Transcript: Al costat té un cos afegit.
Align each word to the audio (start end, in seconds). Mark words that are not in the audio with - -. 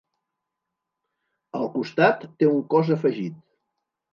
Al 1.59 1.69
costat 1.75 2.25
té 2.41 2.51
un 2.55 2.67
cos 2.75 2.91
afegit. 2.97 3.37